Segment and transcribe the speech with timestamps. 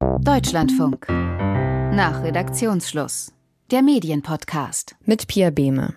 [0.00, 1.06] Deutschlandfunk.
[1.10, 3.34] Nach Redaktionsschluss.
[3.70, 4.96] Der Medienpodcast.
[5.04, 5.94] Mit Pia Behme.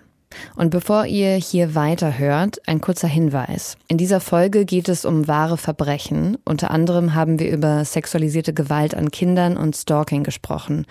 [0.56, 3.78] Und bevor ihr hier weiterhört, ein kurzer Hinweis.
[3.88, 6.36] In dieser Folge geht es um wahre Verbrechen.
[6.44, 10.84] Unter anderem haben wir über sexualisierte Gewalt an Kindern und Stalking gesprochen.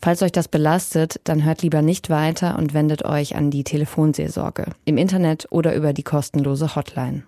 [0.00, 4.66] Falls euch das belastet, dann hört lieber nicht weiter und wendet euch an die Telefonseelsorge.
[4.84, 7.24] Im Internet oder über die kostenlose Hotline.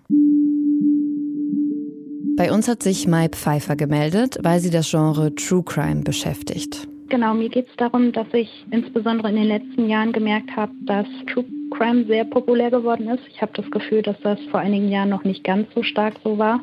[2.37, 6.85] Bei uns hat sich Mai Pfeiffer gemeldet, weil sie das Genre True Crime beschäftigt.
[7.07, 11.07] Genau, mir geht es darum, dass ich insbesondere in den letzten Jahren gemerkt habe, dass
[11.31, 13.23] True Crime sehr populär geworden ist.
[13.33, 16.37] Ich habe das Gefühl, dass das vor einigen Jahren noch nicht ganz so stark so
[16.37, 16.59] war.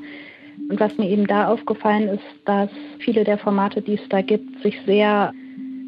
[0.68, 2.68] Und was mir eben da aufgefallen ist, dass
[2.98, 5.32] viele der Formate, die es da gibt, sich sehr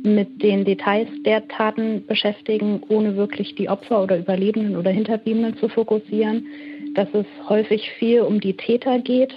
[0.03, 5.69] mit den Details der Taten beschäftigen, ohne wirklich die Opfer oder Überlebenden oder Hinterbliebenen zu
[5.69, 6.47] fokussieren.
[6.95, 9.35] Dass es häufig viel um die Täter geht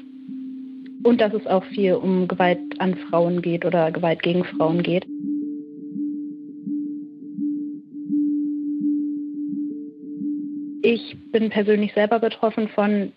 [1.08, 5.06] und dass es auch viel um Gewalt an Frauen geht oder Gewalt gegen Frauen geht.
[10.82, 13.14] Ich bin persönlich selber betroffen von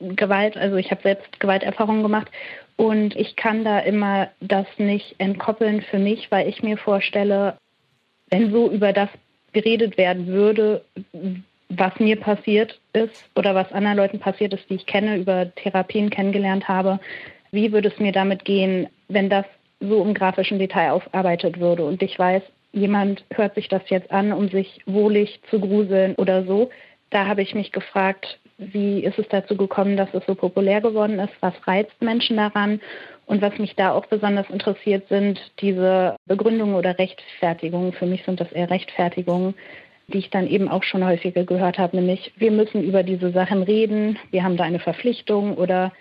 [0.00, 2.30] Gewalt, also ich habe selbst Gewalterfahrungen gemacht
[2.76, 7.58] und ich kann da immer das nicht entkoppeln für mich, weil ich mir vorstelle,
[8.30, 9.10] wenn so über das
[9.52, 10.82] geredet werden würde,
[11.68, 16.10] was mir passiert ist oder was anderen Leuten passiert ist, die ich kenne, über Therapien
[16.10, 17.00] kennengelernt habe,
[17.54, 19.46] wie würde es mir damit gehen, wenn das
[19.80, 24.32] so im grafischen Detail aufarbeitet würde und ich weiß, jemand hört sich das jetzt an,
[24.32, 26.70] um sich wohlig zu gruseln oder so.
[27.10, 31.18] Da habe ich mich gefragt, wie ist es dazu gekommen, dass es so populär geworden
[31.18, 31.32] ist?
[31.40, 32.80] Was reizt Menschen daran?
[33.26, 37.92] Und was mich da auch besonders interessiert, sind diese Begründungen oder Rechtfertigungen.
[37.92, 39.54] Für mich sind das eher Rechtfertigungen,
[40.08, 43.62] die ich dann eben auch schon häufiger gehört habe, nämlich wir müssen über diese Sachen
[43.62, 45.92] reden, wir haben da eine Verpflichtung oder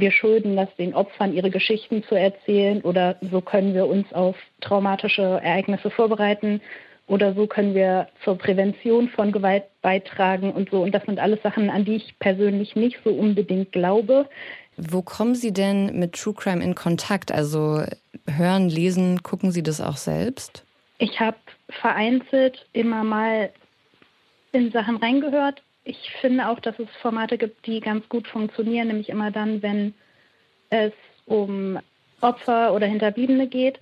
[0.00, 4.36] wir schulden das den Opfern, ihre Geschichten zu erzählen oder so können wir uns auf
[4.60, 6.60] traumatische Ereignisse vorbereiten
[7.06, 10.82] oder so können wir zur Prävention von Gewalt beitragen und so.
[10.82, 14.28] Und das sind alles Sachen, an die ich persönlich nicht so unbedingt glaube.
[14.76, 17.32] Wo kommen Sie denn mit True Crime in Kontakt?
[17.32, 17.82] Also
[18.26, 20.64] hören, lesen, gucken Sie das auch selbst?
[20.98, 21.36] Ich habe
[21.68, 23.50] vereinzelt immer mal
[24.52, 29.08] in Sachen reingehört, ich finde auch, dass es Formate gibt, die ganz gut funktionieren, nämlich
[29.08, 29.94] immer dann, wenn
[30.70, 30.92] es
[31.26, 31.78] um
[32.20, 33.78] Opfer oder Hinterbliebene geht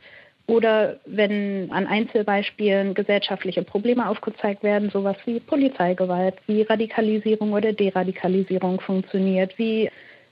[0.47, 8.81] oder wenn an Einzelbeispielen gesellschaftliche Probleme aufgezeigt werden, sowas wie Polizeigewalt, wie Radikalisierung oder Deradikalisierung
[8.81, 9.91] funktioniert, wie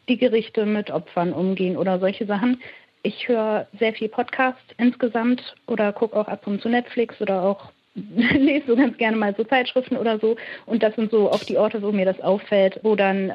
[0.09, 2.63] die Gerichte mit Opfern umgehen oder solche Sachen.
[3.03, 7.73] Ich höre sehr viel Podcast insgesamt oder gucke auch ab und zu Netflix oder auch
[8.17, 10.37] lese so ganz gerne mal so Zeitschriften oder so.
[10.67, 13.33] Und das sind so auch die Orte, wo mir das auffällt, wo dann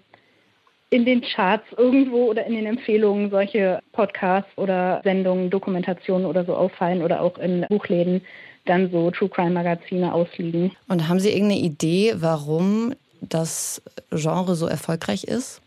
[0.90, 6.56] in den Charts irgendwo oder in den Empfehlungen solche Podcasts oder Sendungen, Dokumentationen oder so
[6.56, 8.22] auffallen oder auch in Buchläden
[8.66, 10.72] dann so True Crime Magazine ausliegen.
[10.88, 13.82] Und haben Sie irgendeine Idee, warum das
[14.12, 15.62] Genre so erfolgreich ist?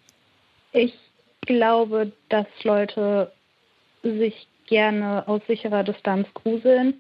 [0.73, 0.95] Ich
[1.43, 3.31] glaube, dass Leute
[4.03, 6.95] sich gerne aus sicherer Distanz gruseln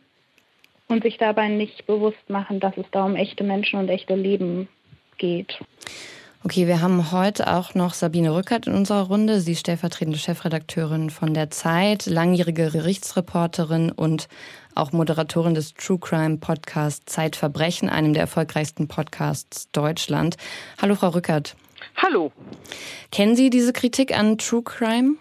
[0.92, 4.69] und sich dabei nicht bewusst machen, dass es da um echte Menschen und echte Leben
[5.19, 5.58] geht.
[6.44, 9.41] Okay, wir haben heute auch noch Sabine Rückert in unserer Runde.
[9.41, 14.28] Sie ist stellvertretende Chefredakteurin von der Zeit, langjährige Gerichtsreporterin und
[14.75, 20.36] auch Moderatorin des True Crime Podcasts Zeitverbrechen, einem der erfolgreichsten Podcasts Deutschland.
[20.81, 21.54] Hallo, Frau Rückert.
[21.97, 22.32] Hallo.
[23.12, 25.14] Kennen Sie diese Kritik an True Crime?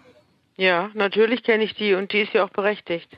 [0.56, 3.08] Ja, natürlich kenne ich die und die ist ja auch berechtigt.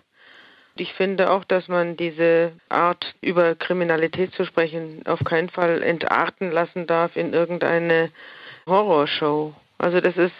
[0.76, 6.50] Ich finde auch, dass man diese Art, über Kriminalität zu sprechen, auf keinen Fall entarten
[6.50, 8.10] lassen darf in irgendeine
[8.66, 9.54] Horrorshow.
[9.78, 10.34] Also das ist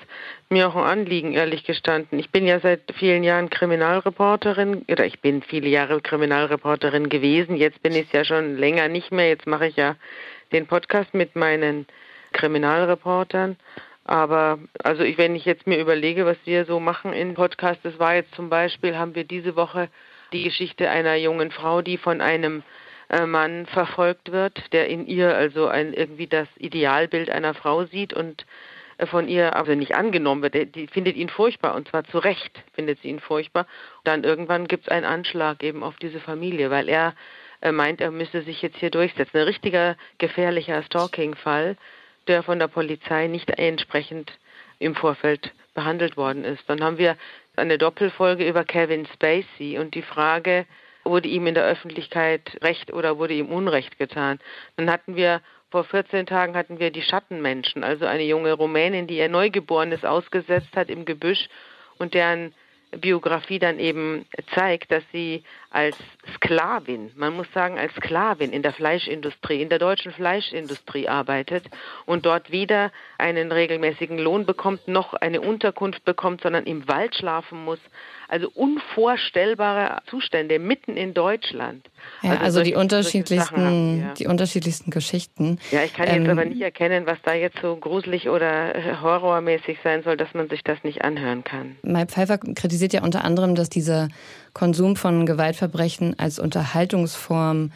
[0.49, 2.19] mir auch ein Anliegen, ehrlich gestanden.
[2.19, 7.57] Ich bin ja seit vielen Jahren Kriminalreporterin, oder ich bin viele Jahre Kriminalreporterin gewesen.
[7.57, 9.29] Jetzt bin ich es ja schon länger nicht mehr.
[9.29, 9.95] Jetzt mache ich ja
[10.53, 11.87] den Podcast mit meinen
[12.33, 13.57] Kriminalreportern.
[14.05, 17.99] Aber also ich, wenn ich jetzt mir überlege, was wir so machen in Podcast, das
[17.99, 19.89] war jetzt zum Beispiel, haben wir diese Woche
[20.35, 22.63] die Geschichte einer jungen Frau, die von einem
[23.09, 28.13] äh, Mann verfolgt wird, der in ihr also ein, irgendwie das Idealbild einer Frau sieht
[28.13, 28.45] und
[28.99, 30.55] äh, von ihr also nicht angenommen wird.
[30.55, 33.67] Die, die findet ihn furchtbar und zwar zu Recht findet sie ihn furchtbar.
[34.05, 37.15] Dann irgendwann gibt es einen Anschlag eben auf diese Familie, weil er
[37.61, 39.39] äh, meint, er müsse sich jetzt hier durchsetzen.
[39.39, 41.77] Ein richtiger gefährlicher Stalking-Fall,
[42.27, 44.33] der von der Polizei nicht entsprechend
[44.79, 46.63] im Vorfeld behandelt worden ist.
[46.69, 47.17] Dann haben wir
[47.57, 50.67] eine Doppelfolge über Kevin Spacey und die Frage,
[51.05, 54.39] wurde ihm in der Öffentlichkeit Recht oder wurde ihm Unrecht getan?
[54.77, 55.41] Dann hatten wir
[55.71, 60.77] vor 14 Tagen hatten wir die Schattenmenschen, also eine junge Rumänin, die ihr Neugeborenes ausgesetzt
[60.77, 61.49] hat im Gebüsch
[61.99, 62.55] und deren
[62.97, 65.97] Biografie dann eben zeigt, dass sie als
[66.37, 71.65] Sklavin, man muss sagen als Sklavin in der Fleischindustrie, in der deutschen Fleischindustrie arbeitet
[72.07, 77.65] und dort weder einen regelmäßigen Lohn bekommt, noch eine Unterkunft bekommt, sondern im Wald schlafen
[77.65, 77.81] muss.
[78.29, 81.87] Also unvorstellbare Zustände mitten in Deutschland.
[82.23, 85.59] Ja, also, also die unterschiedlichsten, wir, die unterschiedlichsten Geschichten.
[85.71, 89.79] Ja, ich kann jetzt ähm, aber nicht erkennen, was da jetzt so gruselig oder horrormäßig
[89.83, 91.77] sein soll, dass man sich das nicht anhören kann.
[91.83, 94.09] Mai Pfeiffer kritisiert ja unter anderem, dass dieser
[94.53, 97.73] Konsum von Gewaltverbrechen als Unterhaltungsform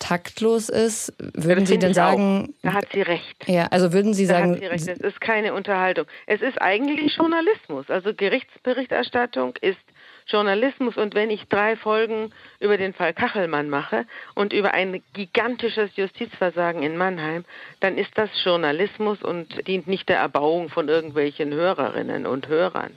[0.00, 2.48] taktlos ist, würden Sie denn sagen?
[2.48, 2.62] Auch.
[2.62, 3.46] Da hat sie recht.
[3.46, 4.88] Ja, also würden Sie da sagen, hat sie recht.
[4.88, 6.06] es ist keine Unterhaltung.
[6.26, 7.88] Es ist eigentlich Journalismus.
[7.88, 9.78] Also Gerichtsberichterstattung ist
[10.26, 15.90] Journalismus und wenn ich drei Folgen über den Fall Kachelmann mache und über ein gigantisches
[15.96, 17.44] Justizversagen in Mannheim,
[17.80, 22.92] dann ist das Journalismus und dient nicht der Erbauung von irgendwelchen Hörerinnen und Hörern.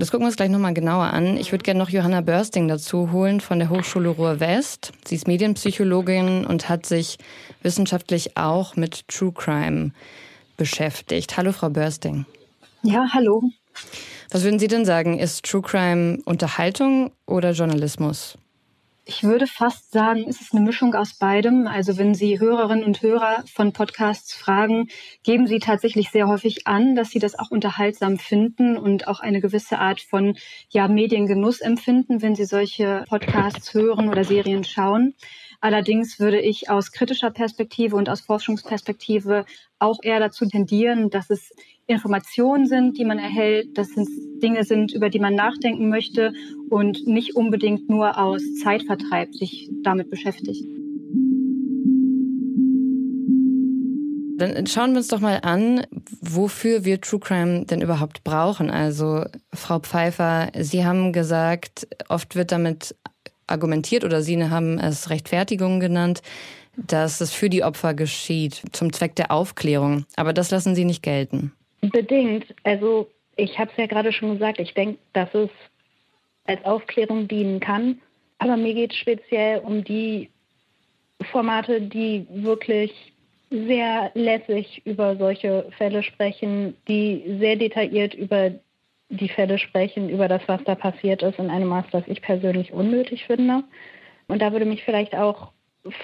[0.00, 1.36] Das gucken wir uns gleich nochmal genauer an.
[1.36, 4.92] Ich würde gerne noch Johanna Börsting dazu holen von der Hochschule Ruhr-West.
[5.04, 7.18] Sie ist Medienpsychologin und hat sich
[7.60, 9.90] wissenschaftlich auch mit True Crime
[10.56, 11.36] beschäftigt.
[11.36, 12.24] Hallo, Frau Börsting.
[12.82, 13.42] Ja, hallo.
[14.30, 15.18] Was würden Sie denn sagen?
[15.18, 18.38] Ist True Crime Unterhaltung oder Journalismus?
[19.06, 21.66] Ich würde fast sagen, es ist eine Mischung aus beidem.
[21.66, 24.88] Also wenn Sie Hörerinnen und Hörer von Podcasts fragen,
[25.24, 29.40] geben sie tatsächlich sehr häufig an, dass sie das auch unterhaltsam finden und auch eine
[29.40, 30.36] gewisse Art von
[30.68, 35.14] ja, Mediengenuss empfinden, wenn sie solche Podcasts hören oder Serien schauen.
[35.60, 39.44] Allerdings würde ich aus kritischer Perspektive und aus Forschungsperspektive
[39.78, 41.50] auch eher dazu tendieren, dass es
[41.86, 44.08] Informationen sind, die man erhält, dass es
[44.42, 46.32] Dinge sind, über die man nachdenken möchte
[46.70, 50.64] und nicht unbedingt nur aus Zeitvertreib sich damit beschäftigt.
[54.38, 55.86] Dann schauen wir uns doch mal an,
[56.22, 58.70] wofür wir True Crime denn überhaupt brauchen.
[58.70, 62.94] Also, Frau Pfeiffer, Sie haben gesagt, oft wird damit
[63.50, 66.22] argumentiert oder Sie haben es Rechtfertigung genannt,
[66.76, 70.06] dass es für die Opfer geschieht, zum Zweck der Aufklärung.
[70.16, 71.52] Aber das lassen Sie nicht gelten.
[71.80, 72.46] Bedingt.
[72.64, 75.50] Also ich habe es ja gerade schon gesagt, ich denke, dass es
[76.44, 78.00] als Aufklärung dienen kann.
[78.38, 80.30] Aber mir geht es speziell um die
[81.30, 82.92] Formate, die wirklich
[83.50, 88.52] sehr lässig über solche Fälle sprechen, die sehr detailliert über
[89.10, 92.72] die Fälle sprechen, über das, was da passiert ist, in einem Maß, das ich persönlich
[92.72, 93.64] unnötig finde.
[94.28, 95.52] Und da würde mich vielleicht auch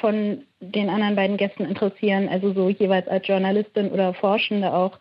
[0.01, 4.99] von den anderen beiden Gästen interessieren, also so jeweils als Journalistin oder Forschende auch,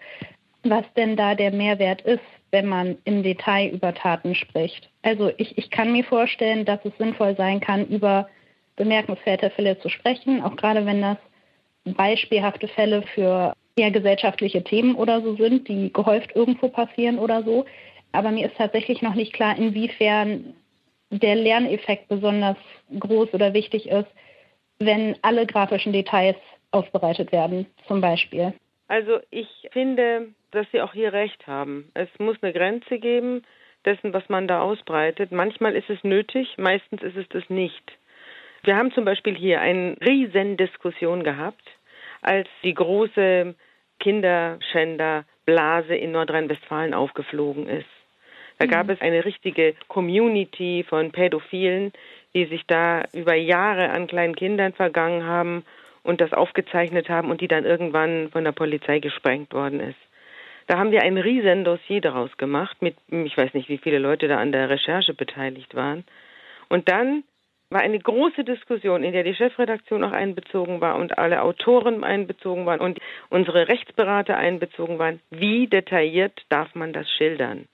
[0.64, 4.90] was denn da der Mehrwert ist, wenn man im Detail über Taten spricht.
[5.02, 8.30] Also ich, ich kann mir vorstellen, dass es sinnvoll sein kann, über
[8.76, 11.18] bemerkenswerte Fälle zu sprechen, auch gerade wenn das
[11.86, 17.66] beispielhafte Fälle für eher gesellschaftliche Themen oder so sind, die gehäuft irgendwo passieren oder so.
[18.16, 20.56] Aber mir ist tatsächlich noch nicht klar, inwiefern
[21.10, 22.58] der Lerneffekt besonders
[23.00, 24.08] groß oder wichtig ist,
[24.80, 26.38] wenn alle grafischen Details
[26.72, 28.54] aufbereitet werden, zum Beispiel.
[28.88, 31.90] Also ich finde, dass Sie auch hier recht haben.
[31.94, 33.44] Es muss eine Grenze geben
[33.86, 35.32] dessen, was man da ausbreitet.
[35.32, 37.98] Manchmal ist es nötig, meistens ist es das nicht.
[38.64, 41.64] Wir haben zum Beispiel hier eine riesen Diskussion gehabt,
[42.22, 43.56] als die große
[44.00, 47.86] Kinderschänderblase in Nordrhein-Westfalen aufgeflogen ist.
[48.58, 48.94] Da gab mhm.
[48.94, 51.92] es eine richtige Community von Pädophilen,
[52.34, 55.64] die sich da über Jahre an kleinen Kindern vergangen haben
[56.04, 60.00] und das aufgezeichnet haben und die dann irgendwann von der Polizei gesprengt worden ist.
[60.68, 64.28] Da haben wir ein riesen Dossier daraus gemacht, mit, ich weiß nicht, wie viele Leute
[64.28, 66.04] da an der Recherche beteiligt waren.
[66.70, 67.24] Und dann
[67.70, 72.66] war eine große Diskussion, in der die Chefredaktion auch einbezogen war und alle Autoren einbezogen
[72.66, 75.20] waren und unsere Rechtsberater einbezogen waren.
[75.30, 77.68] Wie detailliert darf man das schildern?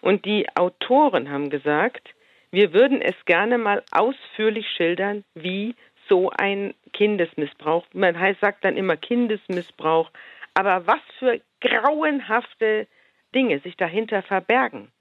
[0.00, 2.14] Und die Autoren haben gesagt,
[2.50, 5.74] wir würden es gerne mal ausführlich schildern, wie
[6.08, 10.10] so ein Kindesmissbrauch, man heißt, sagt dann immer Kindesmissbrauch,
[10.54, 12.86] aber was für grauenhafte
[13.34, 14.92] Dinge sich dahinter verbergen.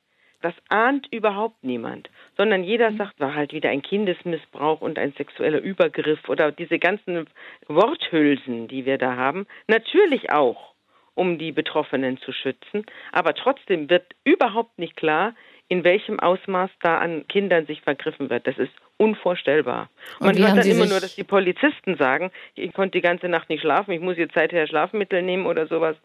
[0.41, 2.97] Das ahnt überhaupt niemand, sondern jeder mhm.
[2.97, 7.27] sagt, war halt wieder ein Kindesmissbrauch und ein sexueller Übergriff oder diese ganzen
[7.67, 9.45] Worthülsen, die wir da haben.
[9.67, 10.70] Natürlich auch,
[11.15, 15.33] um die Betroffenen zu schützen, aber trotzdem wird überhaupt nicht klar,
[15.67, 18.45] in welchem Ausmaß da an Kindern sich vergriffen wird.
[18.45, 19.89] Das ist unvorstellbar.
[20.19, 23.61] Man hört dann immer nur, dass die Polizisten sagen, ich konnte die ganze Nacht nicht
[23.61, 25.95] schlafen, ich muss jetzt seither Schlafmittel nehmen oder sowas.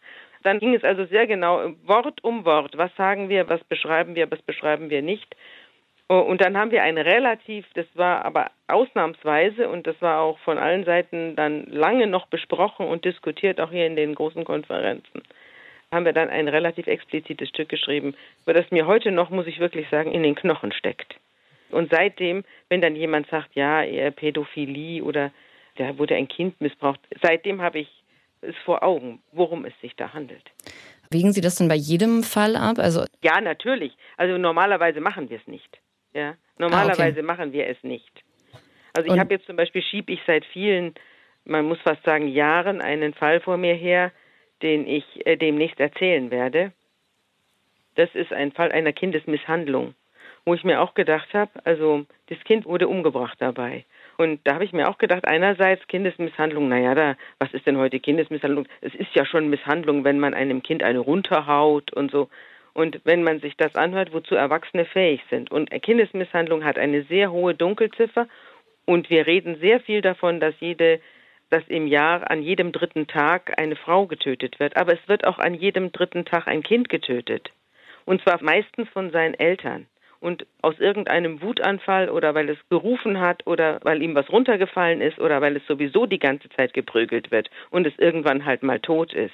[0.44, 2.78] Dann ging es also sehr genau Wort um Wort.
[2.78, 5.34] Was sagen wir, was beschreiben wir, was beschreiben wir nicht.
[6.08, 10.56] Und dann haben wir ein relativ, das war aber ausnahmsweise und das war auch von
[10.56, 15.22] allen Seiten dann lange noch besprochen und diskutiert, auch hier in den großen Konferenzen.
[15.90, 19.58] haben wir dann ein relativ explizites Stück geschrieben, über das mir heute noch, muss ich
[19.58, 21.16] wirklich sagen, in den Knochen steckt.
[21.70, 25.32] Und seitdem, wenn dann jemand sagt, ja, eher Pädophilie oder
[25.76, 27.88] da wurde ein Kind missbraucht, seitdem habe ich
[28.42, 30.44] es vor Augen, worum es sich da handelt.
[31.10, 32.78] Wiegen Sie das denn bei jedem Fall ab?
[32.78, 33.92] Also ja, natürlich.
[34.16, 35.78] Also normalerweise machen wir es nicht.
[36.16, 37.22] Ja, normalerweise ah, okay.
[37.22, 38.24] machen wir es nicht.
[38.94, 40.94] Also ich habe jetzt zum Beispiel schiebe ich seit vielen,
[41.44, 44.12] man muss fast sagen Jahren einen Fall vor mir her,
[44.62, 46.72] den ich äh, demnächst erzählen werde.
[47.96, 49.94] Das ist ein Fall einer Kindesmisshandlung,
[50.46, 53.84] wo ich mir auch gedacht habe, also das Kind wurde umgebracht dabei.
[54.16, 58.00] Und da habe ich mir auch gedacht, einerseits Kindesmisshandlung, naja, da, was ist denn heute
[58.00, 58.66] Kindesmisshandlung?
[58.80, 62.30] Es ist ja schon Misshandlung, wenn man einem Kind eine runterhaut und so.
[62.76, 65.50] Und wenn man sich das anhört, wozu Erwachsene fähig sind.
[65.50, 68.28] Und Kindesmisshandlung hat eine sehr hohe Dunkelziffer.
[68.84, 71.00] Und wir reden sehr viel davon, dass jede,
[71.48, 74.76] dass im Jahr an jedem dritten Tag eine Frau getötet wird.
[74.76, 77.50] Aber es wird auch an jedem dritten Tag ein Kind getötet.
[78.04, 79.86] Und zwar meistens von seinen Eltern
[80.20, 85.18] und aus irgendeinem Wutanfall oder weil es gerufen hat oder weil ihm was runtergefallen ist
[85.18, 89.14] oder weil es sowieso die ganze Zeit geprügelt wird und es irgendwann halt mal tot
[89.14, 89.32] ist.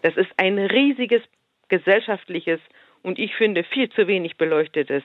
[0.00, 1.22] Das ist ein riesiges
[1.68, 2.60] gesellschaftliches
[3.02, 5.02] und ich finde viel zu wenig beleuchtetes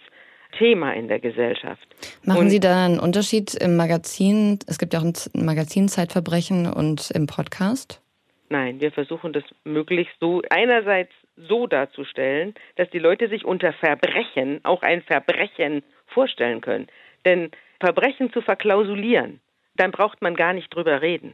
[0.57, 1.87] Thema in der Gesellschaft.
[2.23, 4.59] Machen und Sie da einen Unterschied im Magazin?
[4.67, 8.01] Es gibt ja auch ein Magazin Zeitverbrechen und im Podcast.
[8.49, 14.59] Nein, wir versuchen das möglichst so einerseits so darzustellen, dass die Leute sich unter Verbrechen
[14.63, 16.87] auch ein Verbrechen vorstellen können.
[17.25, 19.39] Denn Verbrechen zu verklausulieren,
[19.75, 21.33] dann braucht man gar nicht drüber reden.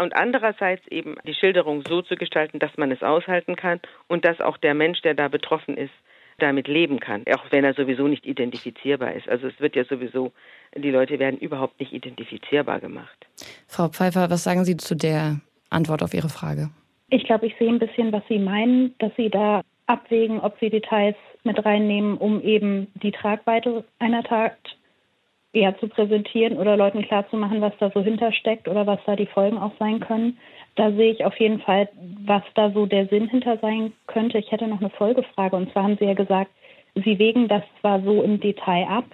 [0.00, 4.40] Und andererseits eben die Schilderung so zu gestalten, dass man es aushalten kann und dass
[4.40, 5.92] auch der Mensch, der da betroffen ist,
[6.38, 9.28] damit leben kann, auch wenn er sowieso nicht identifizierbar ist.
[9.28, 10.32] Also es wird ja sowieso,
[10.74, 13.26] die Leute werden überhaupt nicht identifizierbar gemacht.
[13.66, 16.70] Frau Pfeiffer, was sagen Sie zu der Antwort auf Ihre Frage?
[17.08, 20.70] Ich glaube, ich sehe ein bisschen, was Sie meinen, dass Sie da abwägen, ob Sie
[20.70, 24.56] Details mit reinnehmen, um eben die Tragweite einer Tat
[25.56, 29.58] eher zu präsentieren oder Leuten klarzumachen, was da so hintersteckt oder was da die Folgen
[29.58, 30.38] auch sein können.
[30.76, 31.88] Da sehe ich auf jeden Fall,
[32.24, 34.38] was da so der Sinn hinter sein könnte.
[34.38, 35.56] Ich hätte noch eine Folgefrage.
[35.56, 36.50] Und zwar haben Sie ja gesagt,
[36.94, 39.06] Sie wägen das zwar so im Detail ab,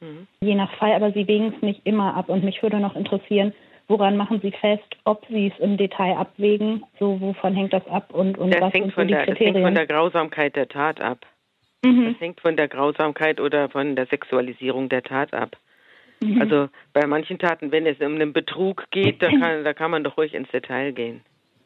[0.00, 0.26] mhm.
[0.40, 2.28] je nach Fall, aber Sie wägen es nicht immer ab.
[2.28, 3.52] Und mich würde noch interessieren,
[3.88, 6.84] Woran machen Sie fest, ob Sie es im Detail abwägen?
[6.98, 9.24] So, wovon hängt das ab und, und das was hängt sind von so die der,
[9.24, 9.54] Kriterien?
[9.54, 11.26] Das hängt von der Grausamkeit der Tat ab.
[11.84, 12.12] Mhm.
[12.12, 15.56] Das hängt von der Grausamkeit oder von der Sexualisierung der Tat ab.
[16.22, 16.40] Mhm.
[16.40, 20.04] Also bei manchen Taten, wenn es um einen Betrug geht, da kann, da kann man
[20.04, 21.22] doch ruhig ins Detail gehen.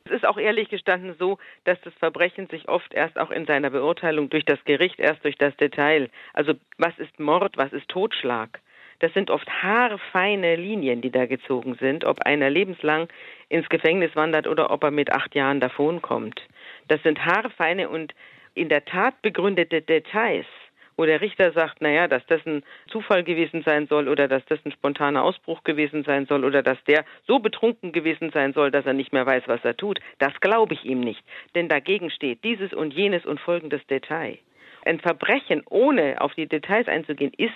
[0.06, 3.70] Es ist auch ehrlich gestanden so, dass das Verbrechen sich oft erst auch in seiner
[3.70, 8.60] Beurteilung durch das Gericht, erst durch das Detail, also was ist Mord, was ist Totschlag,
[9.00, 13.08] das sind oft haarfeine Linien, die da gezogen sind, ob einer lebenslang
[13.48, 16.40] ins Gefängnis wandert oder ob er mit acht Jahren davonkommt.
[16.88, 18.14] Das sind haarfeine und
[18.54, 20.46] in der Tat begründete Details,
[20.97, 24.59] wo der Richter sagt, naja, dass das ein Zufall gewesen sein soll oder dass das
[24.65, 28.87] ein spontaner Ausbruch gewesen sein soll oder dass der so betrunken gewesen sein soll, dass
[28.87, 31.23] er nicht mehr weiß, was er tut, das glaube ich ihm nicht.
[31.55, 34.38] Denn dagegen steht dieses und jenes und folgendes Detail.
[34.85, 37.53] Ein Verbrechen, ohne auf die Details einzugehen, ist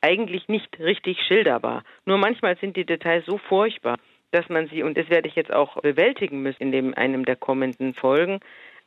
[0.00, 1.82] eigentlich nicht richtig schilderbar.
[2.04, 3.96] Nur manchmal sind die Details so furchtbar,
[4.32, 7.36] dass man sie, und das werde ich jetzt auch bewältigen müssen in dem, einem der
[7.36, 8.40] kommenden Folgen,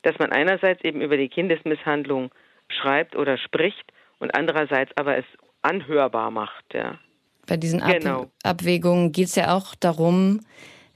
[0.03, 2.31] dass man einerseits eben über die Kindesmisshandlung
[2.69, 5.25] schreibt oder spricht und andererseits aber es
[5.61, 6.65] anhörbar macht.
[6.73, 6.97] Ja.
[7.47, 8.31] Bei diesen Ab genau.
[8.43, 10.41] Abwägungen geht es ja auch darum,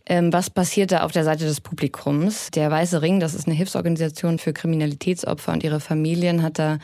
[0.06, 2.52] ähm, was passiert da auf der Seite des Publikums.
[2.52, 6.80] Der Weiße Ring, das ist eine Hilfsorganisation für Kriminalitätsopfer und ihre Familien, hat da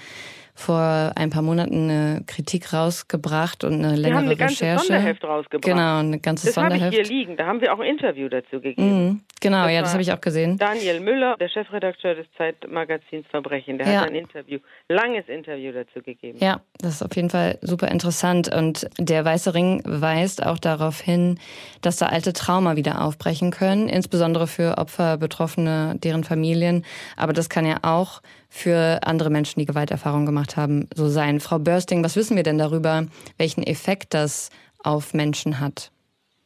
[0.58, 4.86] vor ein paar Monaten eine Kritik rausgebracht und eine längere wir haben eine ganze Recherche.
[4.88, 5.64] Sonderheft rausgebracht.
[5.64, 6.82] Genau, ein ganzes das Sonderheft.
[6.82, 7.38] Das habe ich hier liegen.
[7.38, 9.06] Da haben wir auch ein Interview dazu gegeben.
[9.06, 10.58] Mhm, genau, das ja, das habe ich auch gesehen.
[10.58, 14.02] Daniel Müller, der Chefredakteur des Zeitmagazins Verbrechen, der ja.
[14.02, 14.58] hat ein Interview,
[14.90, 16.40] langes Interview dazu gegeben.
[16.42, 18.52] Ja, das ist auf jeden Fall super interessant.
[18.52, 21.40] Und der Weiße Ring weist auch darauf hin,
[21.84, 26.84] dass da alte Trauma wieder aufbrechen können, insbesondere für Opfer, Betroffene, deren Familien.
[27.16, 31.40] Aber das kann ja auch für andere Menschen, die Gewalterfahrung gemacht haben, so sein.
[31.40, 33.06] Frau Börsting, was wissen wir denn darüber,
[33.38, 34.50] welchen Effekt das
[34.84, 35.92] auf Menschen hat?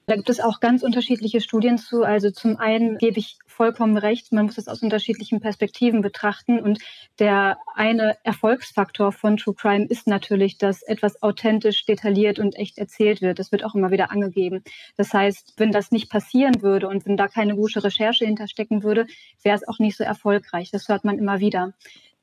[0.08, 2.04] Da gibt es auch ganz unterschiedliche Studien zu.
[2.04, 6.60] Also zum einen gebe ich vollkommen recht, man muss es aus unterschiedlichen Perspektiven betrachten.
[6.60, 6.80] Und
[7.20, 13.22] der eine Erfolgsfaktor von True Crime ist natürlich, dass etwas authentisch, detailliert und echt erzählt
[13.22, 13.38] wird.
[13.38, 14.64] Das wird auch immer wieder angegeben.
[14.98, 19.06] Das heißt, wenn das nicht passieren würde und wenn da keine gute Recherche hinterstecken würde,
[19.44, 20.72] wäre es auch nicht so erfolgreich.
[20.72, 21.76] Das hört man immer wieder.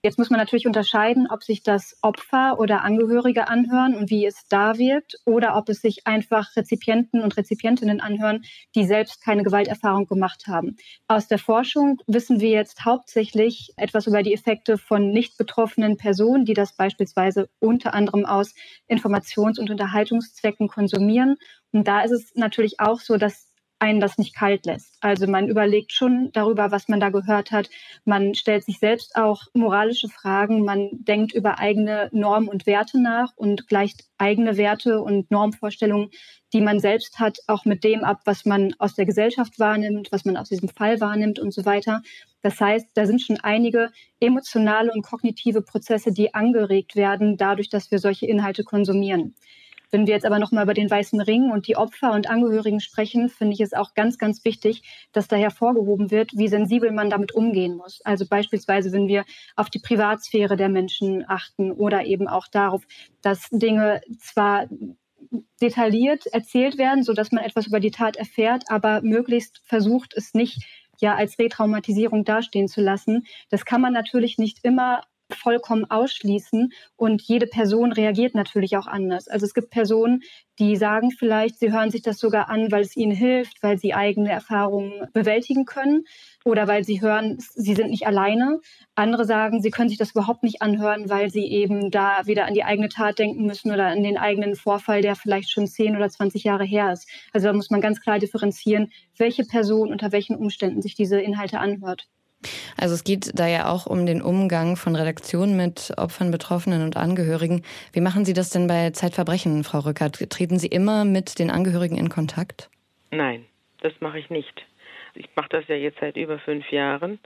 [0.04, 4.46] Jetzt muss man natürlich unterscheiden, ob sich das Opfer oder Angehörige anhören und wie es
[4.48, 8.44] da wirkt oder ob es sich einfach Rezipienten und Rezipientinnen anhören,
[8.76, 10.76] die selbst keine Gewalterfahrung gemacht haben.
[11.08, 16.44] Aus der Forschung wissen wir jetzt hauptsächlich etwas über die Effekte von nicht betroffenen Personen,
[16.44, 18.54] die das beispielsweise unter anderem aus
[18.88, 21.34] Informations- und Unterhaltungszwecken konsumieren.
[21.72, 23.47] Und da ist es natürlich auch so, dass
[23.78, 24.96] einen das nicht kalt lässt.
[25.00, 27.70] Also man überlegt schon darüber, was man da gehört hat.
[28.04, 30.64] Man stellt sich selbst auch moralische Fragen.
[30.64, 36.10] Man denkt über eigene Normen und Werte nach und gleicht eigene Werte und Normvorstellungen,
[36.52, 40.24] die man selbst hat, auch mit dem ab, was man aus der Gesellschaft wahrnimmt, was
[40.24, 42.02] man aus diesem Fall wahrnimmt und so weiter.
[42.42, 47.90] Das heißt, da sind schon einige emotionale und kognitive Prozesse, die angeregt werden, dadurch, dass
[47.90, 49.34] wir solche Inhalte konsumieren.
[49.90, 53.28] Wenn wir jetzt aber nochmal über den Weißen Ring und die Opfer und Angehörigen sprechen,
[53.28, 57.32] finde ich es auch ganz, ganz wichtig, dass da hervorgehoben wird, wie sensibel man damit
[57.32, 58.00] umgehen muss.
[58.04, 59.24] Also beispielsweise, wenn wir
[59.56, 62.82] auf die Privatsphäre der Menschen achten oder eben auch darauf,
[63.22, 64.68] dass Dinge zwar
[65.60, 70.34] detailliert erzählt werden, so dass man etwas über die Tat erfährt, aber möglichst versucht, es
[70.34, 70.62] nicht
[71.00, 73.26] ja als Retraumatisierung dastehen zu lassen.
[73.50, 75.02] Das kann man natürlich nicht immer
[75.34, 79.28] vollkommen ausschließen und jede Person reagiert natürlich auch anders.
[79.28, 80.22] Also es gibt Personen,
[80.58, 83.94] die sagen vielleicht, sie hören sich das sogar an, weil es ihnen hilft, weil sie
[83.94, 86.04] eigene Erfahrungen bewältigen können
[86.44, 88.60] oder weil sie hören, sie sind nicht alleine.
[88.94, 92.54] Andere sagen, sie können sich das überhaupt nicht anhören, weil sie eben da wieder an
[92.54, 96.08] die eigene Tat denken müssen oder an den eigenen Vorfall, der vielleicht schon 10 oder
[96.08, 97.08] 20 Jahre her ist.
[97.32, 101.60] Also da muss man ganz klar differenzieren, welche Person unter welchen Umständen sich diese Inhalte
[101.60, 102.08] anhört.
[102.76, 106.96] Also es geht da ja auch um den Umgang von Redaktionen mit Opfern, Betroffenen und
[106.96, 107.64] Angehörigen.
[107.92, 110.30] Wie machen Sie das denn bei Zeitverbrechen, Frau Rückert?
[110.30, 112.70] Treten Sie immer mit den Angehörigen in Kontakt?
[113.10, 113.46] Nein,
[113.80, 114.64] das mache ich nicht.
[115.14, 117.18] Ich mache das ja jetzt seit über fünf Jahren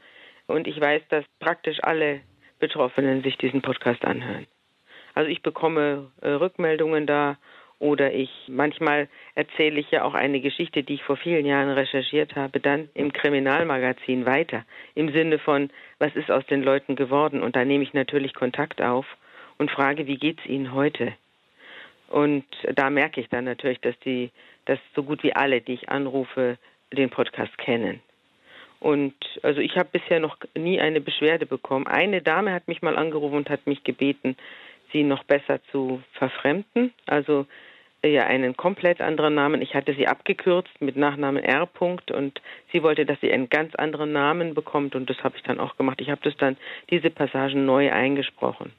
[0.47, 2.21] und ich weiß, dass praktisch alle
[2.59, 4.47] Betroffenen sich diesen Podcast anhören.
[5.15, 7.37] Also ich bekomme äh, Rückmeldungen da
[7.83, 12.37] oder ich, manchmal erzähle ich ja auch eine Geschichte, die ich vor vielen Jahren recherchiert
[12.37, 14.65] habe, dann im Kriminalmagazin weiter.
[14.95, 17.43] Im Sinne von, was ist aus den Leuten geworden?
[17.43, 19.05] Und da nehme ich natürlich Kontakt auf
[19.59, 21.13] und frage, wie geht's ihnen heute?
[22.09, 22.45] Und
[22.77, 24.31] da merke ich dann natürlich, dass die,
[24.67, 26.59] dass so gut wie alle, die ich anrufe,
[26.93, 28.01] den Podcast kennen.
[28.79, 31.89] Und also ich habe bisher noch nie eine Beschwerde bekommen.
[31.89, 34.37] Eine Dame hat mich mal angerufen und hat mich gebeten,
[34.93, 36.93] sie noch besser zu verfremden.
[37.07, 37.47] Also
[38.09, 39.63] ja einen komplett anderen Namen.
[39.63, 41.69] Ich hatte sie abgekürzt mit Nachnamen R.
[41.81, 42.41] und
[42.73, 45.77] sie wollte, dass sie einen ganz anderen Namen bekommt und das habe ich dann auch
[45.77, 46.01] gemacht.
[46.01, 46.57] Ich habe das dann
[46.91, 48.73] diese Passagen neu eingesprochen.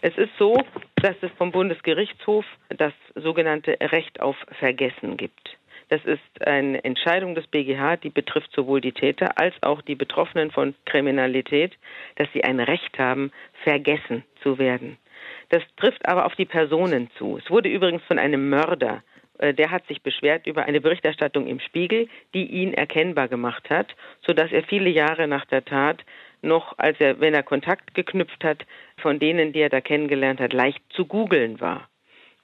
[0.00, 0.56] Es ist so,
[0.96, 5.56] dass es vom Bundesgerichtshof das sogenannte Recht auf Vergessen gibt.
[5.88, 10.50] Das ist eine Entscheidung des BGH, die betrifft sowohl die Täter als auch die Betroffenen
[10.50, 11.76] von Kriminalität,
[12.16, 13.30] dass sie ein Recht haben,
[13.62, 14.96] vergessen zu werden.
[15.52, 17.36] Das trifft aber auf die Personen zu.
[17.36, 19.02] Es wurde übrigens von einem Mörder
[19.38, 23.88] äh, der hat sich beschwert über eine Berichterstattung im Spiegel, die ihn erkennbar gemacht hat,
[24.24, 26.04] sodass er viele Jahre nach der Tat
[26.40, 28.64] noch, als er, wenn er Kontakt geknüpft hat,
[29.00, 31.88] von denen, die er da kennengelernt hat, leicht zu googeln war.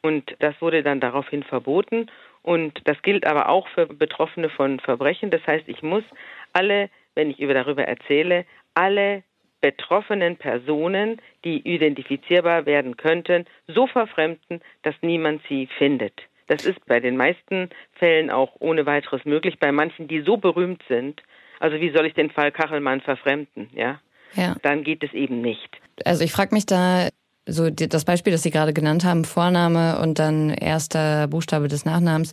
[0.03, 2.11] Und das wurde dann daraufhin verboten.
[2.42, 5.31] Und das gilt aber auch für Betroffene von Verbrechen.
[5.31, 6.05] Das heißt, ich muss
[6.53, 8.44] alle, wenn ich über darüber erzähle,
[8.75, 9.25] alle
[9.61, 16.14] betroffenen Personen, die identifizierbar werden könnten, so verfremden, dass niemand sie findet.
[16.47, 19.59] Das ist bei den meisten Fällen auch ohne weiteres möglich.
[19.59, 21.23] Bei manchen, die so berühmt sind,
[21.61, 24.01] also wie soll ich den Fall Kachelmann verfremden, ja?
[24.35, 24.57] Ja.
[24.62, 25.68] Dann geht es eben nicht.
[26.05, 27.09] Also ich frage mich da,
[27.47, 32.33] so das Beispiel, das Sie gerade genannt haben, Vorname und dann erster Buchstabe des Nachnamens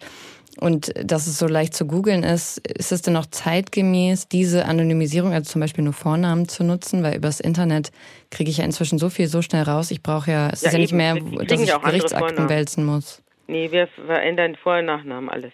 [0.59, 5.33] und dass es so leicht zu googeln ist, ist es denn noch zeitgemäß, diese Anonymisierung,
[5.33, 7.03] also zum Beispiel nur Vornamen zu nutzen?
[7.03, 7.91] Weil übers Internet
[8.31, 9.91] kriege ich ja inzwischen so viel so schnell raus.
[9.91, 13.21] Ich brauche ja, es ja, ist ja nicht mehr, dass ich Gerichtsakten wälzen muss.
[13.47, 15.53] Nee, wir verändern Vor- und Nachnamen alles.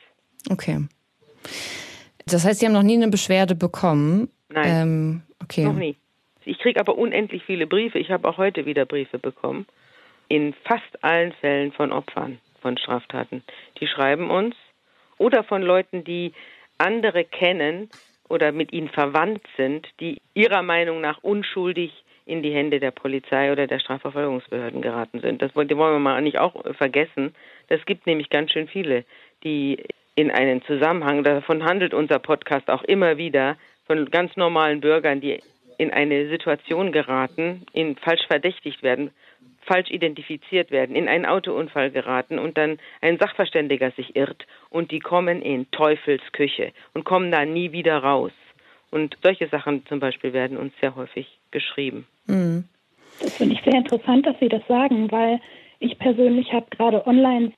[0.49, 0.85] Okay.
[2.25, 4.29] Das heißt, Sie haben noch nie eine Beschwerde bekommen?
[4.49, 4.65] Nein.
[4.67, 5.65] Ähm, okay.
[5.65, 5.97] Noch nie.
[6.45, 7.99] Ich kriege aber unendlich viele Briefe.
[7.99, 9.65] Ich habe auch heute wieder Briefe bekommen.
[10.27, 13.43] In fast allen Fällen von Opfern von Straftaten.
[13.79, 14.55] Die schreiben uns
[15.21, 16.33] oder von Leuten, die
[16.79, 17.89] andere kennen
[18.27, 21.91] oder mit ihnen verwandt sind, die ihrer Meinung nach unschuldig
[22.25, 25.41] in die Hände der Polizei oder der Strafverfolgungsbehörden geraten sind.
[25.41, 27.35] Das wollen wir mal nicht auch vergessen.
[27.67, 29.05] Das gibt nämlich ganz schön viele,
[29.43, 29.83] die
[30.15, 35.39] in einen Zusammenhang, davon handelt unser Podcast auch immer wieder, von ganz normalen Bürgern, die
[35.77, 39.11] in eine Situation geraten, in falsch verdächtigt werden,
[39.61, 44.99] falsch identifiziert werden, in einen Autounfall geraten und dann ein Sachverständiger sich irrt und die
[44.99, 48.31] kommen in Teufelsküche und kommen da nie wieder raus.
[48.91, 52.05] Und solche Sachen zum Beispiel werden uns sehr häufig geschrieben.
[52.27, 52.65] Mhm.
[53.21, 55.39] Das finde ich sehr interessant, dass Sie das sagen, weil
[55.79, 57.53] ich persönlich habe gerade online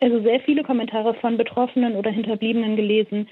[0.00, 3.28] also sehr viele Kommentare von Betroffenen oder Hinterbliebenen gelesen,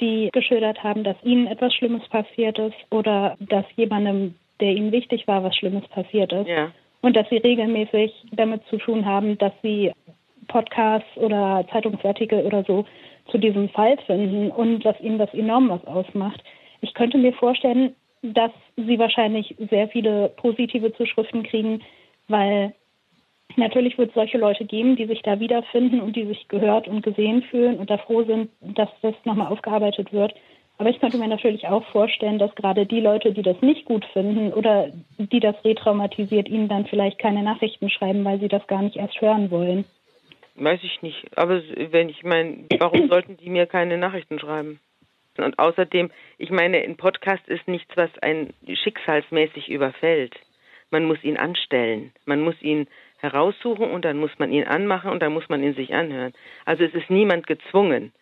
[0.00, 5.28] die geschildert haben, dass ihnen etwas Schlimmes passiert ist oder dass jemandem, der ihnen wichtig
[5.28, 6.48] war, was Schlimmes passiert ist.
[6.48, 6.72] Ja.
[7.02, 9.92] Und dass sie regelmäßig damit zu tun haben, dass sie
[10.48, 12.84] Podcasts oder Zeitungsartikel oder so
[13.30, 16.42] zu diesem Fall finden und dass ihnen das enorm was ausmacht.
[16.80, 21.82] Ich könnte mir vorstellen, dass sie wahrscheinlich sehr viele positive Zuschriften kriegen,
[22.28, 22.72] weil
[23.56, 27.02] natürlich wird es solche Leute geben, die sich da wiederfinden und die sich gehört und
[27.02, 30.34] gesehen fühlen und da froh sind, dass das nochmal aufgearbeitet wird.
[30.82, 34.04] Aber ich könnte mir natürlich auch vorstellen, dass gerade die Leute, die das nicht gut
[34.06, 38.82] finden oder die das retraumatisiert, ihnen dann vielleicht keine Nachrichten schreiben, weil sie das gar
[38.82, 39.84] nicht erst hören wollen.
[40.56, 41.38] Weiß ich nicht.
[41.38, 44.80] Aber wenn ich meine, warum sollten die mir keine Nachrichten schreiben?
[45.38, 50.34] Und außerdem, ich meine, ein Podcast ist nichts, was einen schicksalsmäßig überfällt.
[50.90, 52.10] Man muss ihn anstellen.
[52.24, 55.76] Man muss ihn heraussuchen und dann muss man ihn anmachen und dann muss man ihn
[55.76, 56.32] sich anhören.
[56.64, 58.12] Also es ist niemand gezwungen,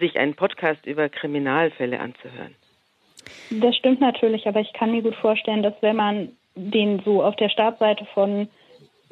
[0.00, 2.54] sich einen Podcast über Kriminalfälle anzuhören.
[3.50, 7.36] Das stimmt natürlich, aber ich kann mir gut vorstellen, dass wenn man den so auf
[7.36, 8.48] der Startseite von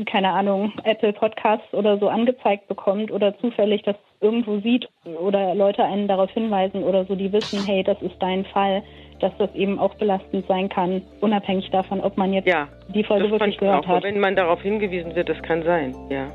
[0.05, 5.85] keine Ahnung, Apple Podcasts oder so angezeigt bekommt oder zufällig das irgendwo sieht oder Leute
[5.85, 8.83] einen darauf hinweisen oder so, die wissen, hey, das ist dein Fall,
[9.21, 13.31] dass das eben auch belastend sein kann, unabhängig davon, ob man jetzt ja, die Folge
[13.31, 14.03] wirklich gehört auch, hat.
[14.03, 16.29] Wenn man darauf hingewiesen wird, das kann sein, ja.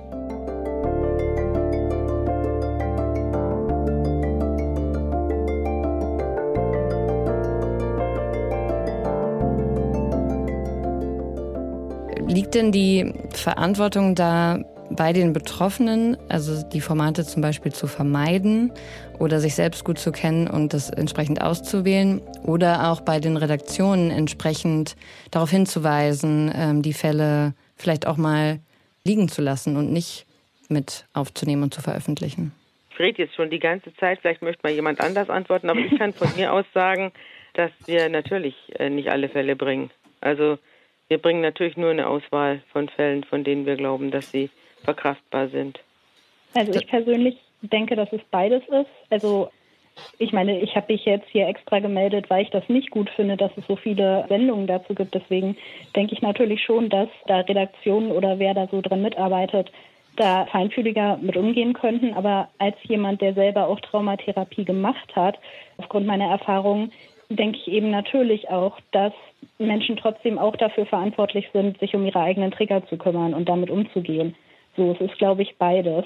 [12.32, 18.72] Liegt denn die Verantwortung da bei den Betroffenen, also die Formate zum Beispiel zu vermeiden
[19.20, 24.12] oder sich selbst gut zu kennen und das entsprechend auszuwählen oder auch bei den Redaktionen
[24.12, 24.96] entsprechend
[25.30, 28.60] darauf hinzuweisen, ähm, die Fälle vielleicht auch mal
[29.04, 30.26] liegen zu lassen und nicht
[30.70, 32.54] mit aufzunehmen und zu veröffentlichen?
[32.92, 35.98] Ich rede jetzt schon die ganze Zeit, vielleicht möchte mal jemand anders antworten, aber ich
[35.98, 37.12] kann von mir aus sagen,
[37.56, 39.92] dass wir natürlich äh, nicht alle Fälle bringen.
[40.22, 40.60] Also
[41.12, 44.50] wir bringen natürlich nur eine Auswahl von Fällen, von denen wir glauben, dass sie
[44.86, 45.78] verkraftbar sind.
[46.54, 48.90] Also ich persönlich denke, dass es beides ist.
[49.10, 49.50] Also
[50.20, 53.36] ich meine, ich habe mich jetzt hier extra gemeldet, weil ich das nicht gut finde,
[53.36, 55.14] dass es so viele Sendungen dazu gibt.
[55.14, 55.58] Deswegen
[55.98, 59.70] denke ich natürlich schon, dass da Redaktionen oder wer da so dran mitarbeitet,
[60.16, 62.14] da feinfühliger mit umgehen könnten.
[62.14, 65.38] Aber als jemand, der selber auch Traumatherapie gemacht hat,
[65.76, 66.94] aufgrund meiner Erfahrungen,
[67.28, 69.12] denke ich eben natürlich auch, dass
[69.58, 73.70] Menschen trotzdem auch dafür verantwortlich sind, sich um ihre eigenen Trigger zu kümmern und damit
[73.70, 74.36] umzugehen.
[74.76, 76.06] So, es ist, glaube ich, beides.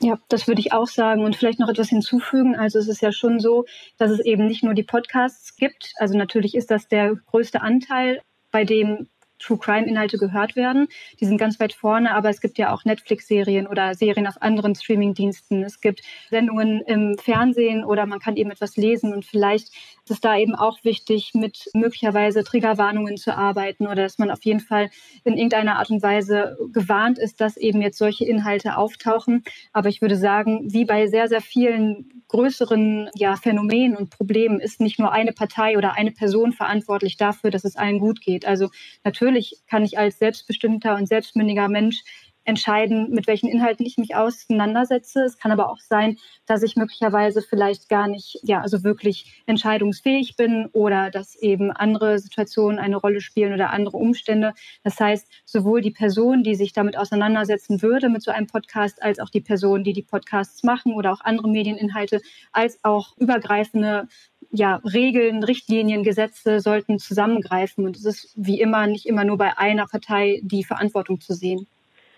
[0.00, 2.56] Ja, das würde ich auch sagen und vielleicht noch etwas hinzufügen.
[2.56, 3.64] Also es ist ja schon so,
[3.96, 5.92] dass es eben nicht nur die Podcasts gibt.
[5.98, 9.08] Also natürlich ist das der größte Anteil, bei dem
[9.44, 10.88] True Crime Inhalte gehört werden.
[11.20, 14.74] Die sind ganz weit vorne, aber es gibt ja auch Netflix-Serien oder Serien auf anderen
[14.74, 15.62] Streaming-Diensten.
[15.62, 19.68] Es gibt Sendungen im Fernsehen oder man kann eben etwas lesen und vielleicht
[20.04, 24.44] ist es da eben auch wichtig, mit möglicherweise Triggerwarnungen zu arbeiten oder dass man auf
[24.44, 24.90] jeden Fall
[25.24, 29.44] in irgendeiner Art und Weise gewarnt ist, dass eben jetzt solche Inhalte auftauchen.
[29.72, 34.80] Aber ich würde sagen, wie bei sehr, sehr vielen größeren ja, Phänomenen und Problemen ist
[34.80, 38.46] nicht nur eine Partei oder eine Person verantwortlich dafür, dass es allen gut geht.
[38.46, 38.70] Also
[39.04, 39.33] natürlich
[39.68, 42.02] kann ich als selbstbestimmter und selbstmündiger Mensch
[42.44, 45.24] entscheiden, mit welchen Inhalten ich mich auseinandersetze.
[45.24, 50.36] Es kann aber auch sein, dass ich möglicherweise vielleicht gar nicht, ja, also wirklich entscheidungsfähig
[50.36, 54.52] bin oder dass eben andere Situationen eine Rolle spielen oder andere Umstände.
[54.82, 59.18] Das heißt, sowohl die Person, die sich damit auseinandersetzen würde mit so einem Podcast, als
[59.18, 62.20] auch die Person, die die Podcasts machen oder auch andere Medieninhalte,
[62.52, 64.06] als auch übergreifende
[64.54, 67.84] ja, Regeln, Richtlinien, Gesetze sollten zusammengreifen.
[67.84, 71.66] Und es ist wie immer nicht immer nur bei einer Partei die Verantwortung zu sehen.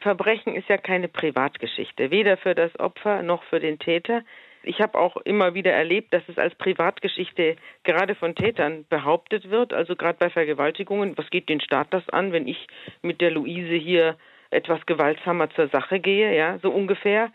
[0.00, 4.22] Verbrechen ist ja keine Privatgeschichte, weder für das Opfer noch für den Täter.
[4.62, 9.72] Ich habe auch immer wieder erlebt, dass es als Privatgeschichte gerade von Tätern behauptet wird,
[9.72, 11.16] also gerade bei Vergewaltigungen.
[11.16, 12.66] Was geht den Staat das an, wenn ich
[13.02, 14.16] mit der Luise hier
[14.50, 17.30] etwas gewaltsamer zur Sache gehe, ja, so ungefähr.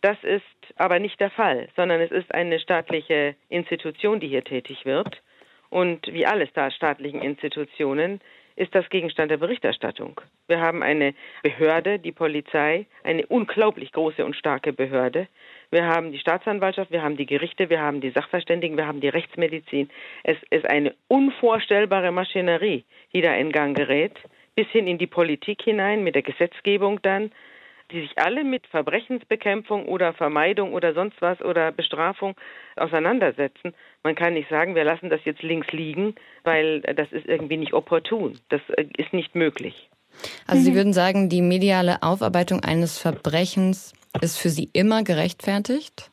[0.00, 0.42] Das ist
[0.76, 5.20] aber nicht der Fall, sondern es ist eine staatliche Institution, die hier tätig wird.
[5.68, 8.20] Und wie alle staatlichen Institutionen
[8.56, 10.20] ist das Gegenstand der Berichterstattung.
[10.46, 15.28] Wir haben eine Behörde, die Polizei, eine unglaublich große und starke Behörde.
[15.70, 19.08] Wir haben die Staatsanwaltschaft, wir haben die Gerichte, wir haben die Sachverständigen, wir haben die
[19.08, 19.88] Rechtsmedizin.
[20.24, 22.84] Es ist eine unvorstellbare Maschinerie,
[23.14, 24.18] die da in Gang gerät,
[24.56, 27.30] bis hin in die Politik hinein, mit der Gesetzgebung dann.
[27.92, 32.34] Die sich alle mit Verbrechensbekämpfung oder Vermeidung oder sonst was oder Bestrafung
[32.76, 33.74] auseinandersetzen.
[34.02, 37.72] Man kann nicht sagen, wir lassen das jetzt links liegen, weil das ist irgendwie nicht
[37.74, 38.38] opportun.
[38.48, 39.90] Das äh, ist nicht möglich.
[40.46, 46.10] Also Sie würden sagen, die mediale Aufarbeitung eines Verbrechens ist für Sie immer gerechtfertigt?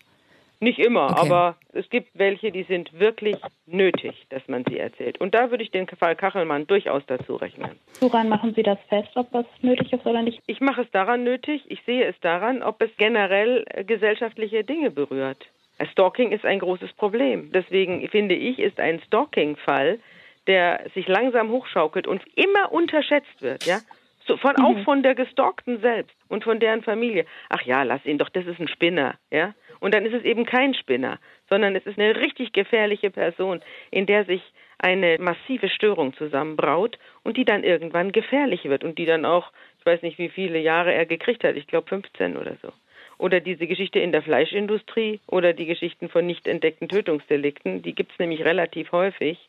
[0.60, 1.20] Nicht immer, okay.
[1.22, 5.20] aber es gibt welche, die sind wirklich nötig, dass man sie erzählt.
[5.22, 7.78] Und da würde ich den Fall Kachelmann durchaus dazu rechnen.
[8.00, 10.42] Woran machen Sie das fest, ob das nötig ist oder nicht?
[10.48, 14.90] Ich mache es daran nötig, ich sehe es daran, ob es generell äh, gesellschaftliche Dinge
[14.90, 15.46] berührt.
[15.92, 17.52] Stalking ist ein großes Problem.
[17.52, 20.00] Deswegen finde ich, ist ein Stalking-Fall,
[20.48, 23.80] der sich langsam hochschaukelt und immer unterschätzt wird, ja,
[24.26, 24.66] so von, mhm.
[24.66, 27.26] auch von der Gestalkten selbst und von deren Familie.
[27.50, 29.54] Ach ja, lass ihn doch, das ist ein Spinner, ja.
[29.80, 33.62] Und dann ist es eben kein Spinner, sondern es ist eine richtig gefährliche Person,
[33.92, 34.42] in der sich
[34.80, 39.86] eine massive Störung zusammenbraut und die dann irgendwann gefährlich wird und die dann auch, ich
[39.86, 42.72] weiß nicht, wie viele Jahre er gekriegt hat, ich glaube 15 oder so.
[43.18, 48.12] Oder diese Geschichte in der Fleischindustrie oder die Geschichten von nicht entdeckten Tötungsdelikten, die gibt
[48.12, 49.40] es nämlich relativ häufig,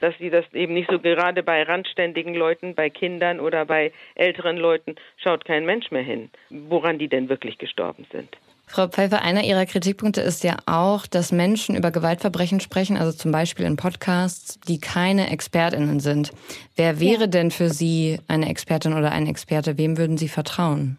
[0.00, 4.56] dass sie das eben nicht so gerade bei randständigen Leuten, bei Kindern oder bei älteren
[4.56, 8.36] Leuten schaut kein Mensch mehr hin, woran die denn wirklich gestorben sind.
[8.72, 13.30] Frau Pfeiffer, einer Ihrer Kritikpunkte ist ja auch, dass Menschen über Gewaltverbrechen sprechen, also zum
[13.30, 16.32] Beispiel in Podcasts, die keine ExpertInnen sind.
[16.74, 17.26] Wer wäre ja.
[17.26, 19.76] denn für Sie eine Expertin oder ein Experte?
[19.76, 20.96] Wem würden Sie vertrauen?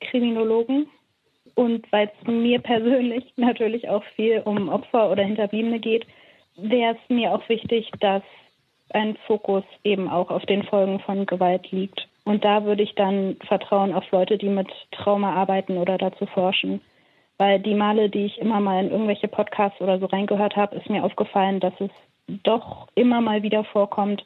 [0.00, 0.86] Kriminologen.
[1.54, 6.06] Und weil es mir persönlich natürlich auch viel um Opfer oder Hinterbliebene geht,
[6.56, 8.22] wäre es mir auch wichtig, dass
[8.94, 12.08] ein Fokus eben auch auf den Folgen von Gewalt liegt.
[12.24, 16.80] Und da würde ich dann vertrauen auf Leute, die mit Trauma arbeiten oder dazu forschen.
[17.38, 20.88] Weil die Male, die ich immer mal in irgendwelche Podcasts oder so reingehört habe, ist
[20.88, 21.90] mir aufgefallen, dass es
[22.42, 24.24] doch immer mal wieder vorkommt,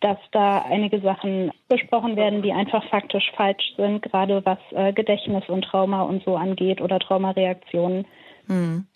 [0.00, 5.44] dass da einige Sachen besprochen werden, die einfach faktisch falsch sind, gerade was äh, Gedächtnis
[5.48, 8.06] und Trauma und so angeht oder Traumareaktionen.
[8.46, 8.86] Hm.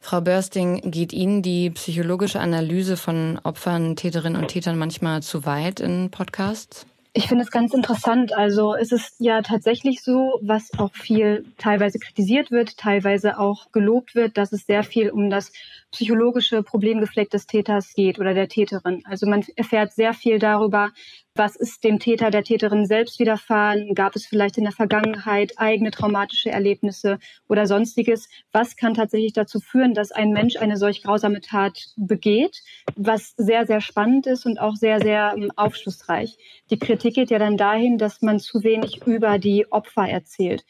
[0.00, 5.80] Frau Börsting, geht Ihnen die psychologische Analyse von Opfern, Täterinnen und Tätern manchmal zu weit
[5.80, 6.86] in Podcasts?
[7.12, 8.32] Ich finde es ganz interessant.
[8.32, 14.14] Also es ist ja tatsächlich so, was auch viel teilweise kritisiert wird, teilweise auch gelobt
[14.14, 15.52] wird, dass es sehr viel um das
[15.90, 19.02] psychologische Problemgefleck des Täters geht oder der Täterin.
[19.04, 20.90] Also man erfährt sehr viel darüber,
[21.34, 23.94] was ist dem Täter, der Täterin selbst widerfahren?
[23.94, 28.28] Gab es vielleicht in der Vergangenheit eigene traumatische Erlebnisse oder sonstiges?
[28.52, 32.62] Was kann tatsächlich dazu führen, dass ein Mensch eine solch grausame Tat begeht?
[32.96, 36.36] Was sehr, sehr spannend ist und auch sehr, sehr ähm, aufschlussreich.
[36.70, 40.64] Die Kritik geht ja dann dahin, dass man zu wenig über die Opfer erzählt.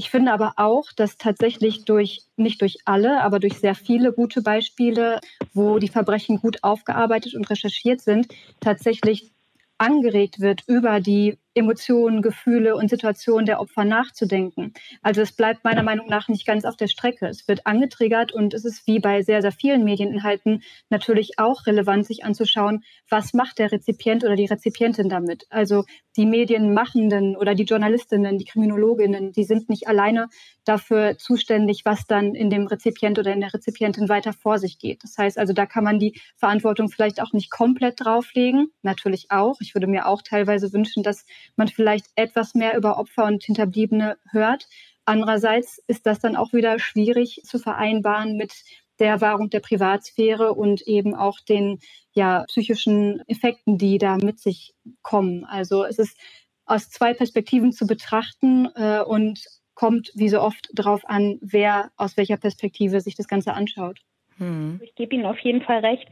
[0.00, 4.40] Ich finde aber auch, dass tatsächlich durch, nicht durch alle, aber durch sehr viele gute
[4.40, 5.20] Beispiele,
[5.52, 8.28] wo die Verbrechen gut aufgearbeitet und recherchiert sind,
[8.60, 9.30] tatsächlich
[9.76, 14.72] angeregt wird, über die Emotionen, Gefühle und Situationen der Opfer nachzudenken.
[15.02, 17.28] Also es bleibt meiner Meinung nach nicht ganz auf der Strecke.
[17.28, 22.06] Es wird angetriggert und es ist wie bei sehr, sehr vielen Medieninhalten natürlich auch relevant,
[22.06, 25.46] sich anzuschauen, was macht der Rezipient oder die Rezipientin damit.
[25.50, 25.84] Also
[26.16, 30.28] die Medienmachenden oder die Journalistinnen, die Kriminologinnen, die sind nicht alleine
[30.64, 35.02] dafür zuständig, was dann in dem Rezipient oder in der Rezipientin weiter vor sich geht.
[35.04, 38.68] Das heißt also, da kann man die Verantwortung vielleicht auch nicht komplett drauflegen.
[38.82, 39.56] Natürlich auch.
[39.60, 41.24] Ich würde mir auch teilweise wünschen, dass
[41.56, 44.66] man vielleicht etwas mehr über Opfer und Hinterbliebene hört.
[45.04, 48.52] Andererseits ist das dann auch wieder schwierig zu vereinbaren mit
[48.98, 51.80] der Wahrung der Privatsphäre und eben auch den
[52.12, 55.44] ja, psychischen Effekten, die da mit sich kommen.
[55.44, 56.18] Also es ist
[56.66, 62.16] aus zwei Perspektiven zu betrachten äh, und kommt wie so oft darauf an, wer aus
[62.16, 64.00] welcher Perspektive sich das Ganze anschaut.
[64.36, 64.80] Hm.
[64.82, 66.06] Ich gebe Ihnen auf jeden Fall recht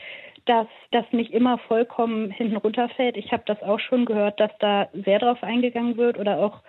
[0.48, 3.16] dass das nicht immer vollkommen hinten runterfällt.
[3.16, 6.62] Ich habe das auch schon gehört, dass da sehr drauf eingegangen wird oder auch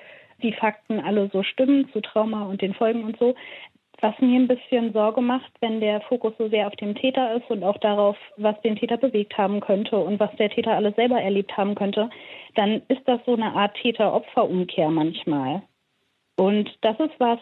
[0.44, 3.36] die Fakten alle so stimmen zu Trauma und den Folgen und so.
[4.02, 7.50] Was mir ein bisschen Sorge macht, wenn der Fokus so sehr auf dem Täter ist
[7.50, 11.22] und auch darauf, was den Täter bewegt haben könnte und was der Täter alles selber
[11.22, 12.10] erlebt haben könnte,
[12.56, 15.64] dann ist das so eine Art Täter-Opfer-Umkehr manchmal.
[16.38, 17.40] Und das ist was,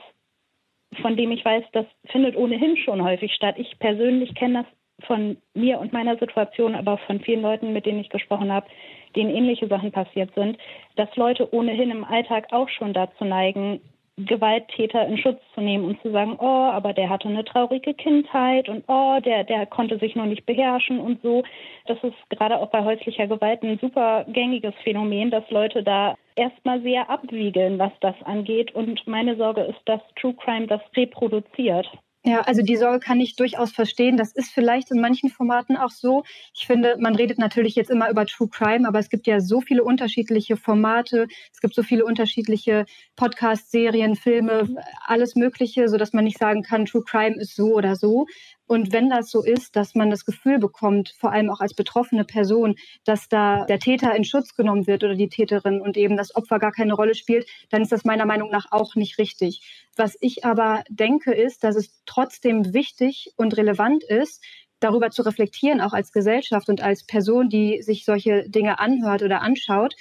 [1.02, 3.56] von dem ich weiß, das findet ohnehin schon häufig statt.
[3.60, 8.00] Ich persönlich kenne das von mir und meiner Situation, aber von vielen Leuten, mit denen
[8.00, 8.68] ich gesprochen habe,
[9.16, 10.58] denen ähnliche Sachen passiert sind,
[10.96, 13.80] dass Leute ohnehin im Alltag auch schon dazu neigen,
[14.20, 18.68] Gewalttäter in Schutz zu nehmen und zu sagen, oh, aber der hatte eine traurige Kindheit
[18.68, 21.44] und oh, der, der konnte sich nur nicht beherrschen und so.
[21.86, 26.82] Das ist gerade auch bei häuslicher Gewalt ein super gängiges Phänomen, dass Leute da erstmal
[26.82, 28.74] sehr abwiegeln, was das angeht.
[28.74, 31.88] Und meine Sorge ist, dass True Crime das reproduziert
[32.28, 34.18] Ja, also die Sorge kann ich durchaus verstehen.
[34.18, 36.26] Das ist vielleicht in manchen Formaten auch so.
[36.54, 39.62] Ich finde, man redet natürlich jetzt immer über True Crime, aber es gibt ja so
[39.62, 41.28] viele unterschiedliche Formate.
[41.54, 42.86] Es gibt so viele unterschiedliche
[43.16, 44.68] Podcast, Serien, Filme,
[45.06, 48.26] alles Mögliche, so dass man nicht sagen kann, True Crime ist so oder so.
[48.68, 52.26] Und wenn das so ist, dass man das Gefühl bekommt, vor allem auch als betroffene
[52.26, 52.76] Person,
[53.06, 56.60] dass da der Täter in Schutz genommen wird oder die Täterin und eben das Opfer
[56.60, 59.62] gar keine Rolle spielt, dann ist das meiner Meinung nach auch nicht richtig.
[59.96, 64.44] Was ich aber denke, ist, dass es trotzdem wichtig und relevant ist,
[64.80, 69.42] darüber zu reflektieren, auch als Gesellschaft und als Person, die sich solche Dinge anhört oder
[69.42, 69.96] anschaut,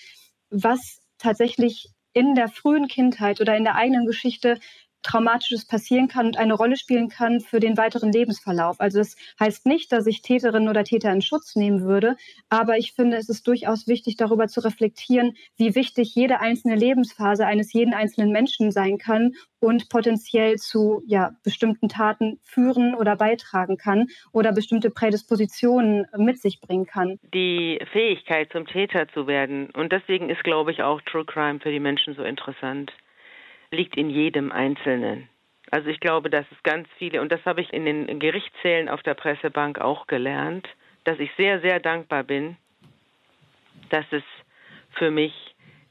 [0.50, 4.58] was tatsächlich in der frühen Kindheit oder in der eigenen Geschichte
[5.06, 8.80] Traumatisches passieren kann und eine Rolle spielen kann für den weiteren Lebensverlauf.
[8.80, 12.16] Also das heißt nicht, dass ich Täterinnen oder Täter in Schutz nehmen würde,
[12.48, 17.46] aber ich finde, es ist durchaus wichtig, darüber zu reflektieren, wie wichtig jede einzelne Lebensphase
[17.46, 23.76] eines jeden einzelnen Menschen sein kann und potenziell zu ja, bestimmten Taten führen oder beitragen
[23.76, 27.18] kann oder bestimmte Prädispositionen mit sich bringen kann.
[27.32, 31.70] Die Fähigkeit zum Täter zu werden und deswegen ist, glaube ich, auch True Crime für
[31.70, 32.92] die Menschen so interessant
[33.76, 35.28] liegt in jedem Einzelnen.
[35.70, 39.02] Also ich glaube, dass es ganz viele, und das habe ich in den Gerichtssälen auf
[39.02, 40.68] der Pressebank auch gelernt,
[41.04, 42.56] dass ich sehr, sehr dankbar bin,
[43.90, 44.22] dass es
[44.92, 45.32] für mich